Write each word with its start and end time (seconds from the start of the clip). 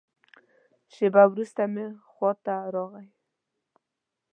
شېبه 0.93 1.23
وروسته 1.31 1.63
مې 1.73 1.85
خوا 2.09 2.31
ته 2.45 2.55
راغی. 2.73 3.07